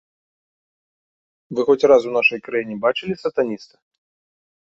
Вы 1.59 1.65
хоць 1.67 1.89
раз 1.91 2.01
у 2.11 2.15
нашай 2.17 2.39
краіне 2.47 2.75
бачылі 2.85 3.13
сатаніста? 3.25 3.75